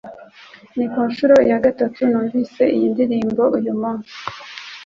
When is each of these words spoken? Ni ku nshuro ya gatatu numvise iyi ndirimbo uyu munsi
Ni 0.75 0.85
ku 0.91 0.99
nshuro 1.09 1.35
ya 1.49 1.57
gatatu 1.65 1.99
numvise 2.09 2.63
iyi 2.75 2.87
ndirimbo 2.93 3.43
uyu 3.57 3.73
munsi 3.81 4.15